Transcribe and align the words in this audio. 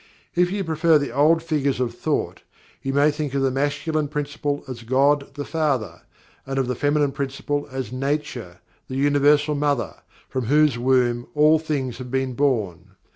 If 0.33 0.49
you 0.51 0.63
prefer 0.63 0.97
the 0.97 1.11
old 1.11 1.43
figures 1.43 1.79
of 1.79 1.93
thought, 1.93 2.41
you 2.81 2.91
may 2.91 3.11
think 3.11 3.35
of 3.35 3.43
the 3.43 3.51
Masculine 3.51 4.07
Principle 4.07 4.63
as 4.67 4.81
GOD, 4.81 5.35
the 5.35 5.45
Father, 5.45 6.01
and 6.43 6.57
of 6.57 6.65
the 6.67 6.73
Feminine 6.73 7.11
Principle 7.11 7.67
as 7.69 7.91
NATURE, 7.93 8.61
the 8.87 8.95
Universal 8.97 9.53
Mother, 9.53 9.97
from 10.27 10.45
whose 10.45 10.75
womb 10.75 11.27
all 11.35 11.59
things 11.59 11.99
have 11.99 12.09
been 12.09 12.33
born. 12.33 12.95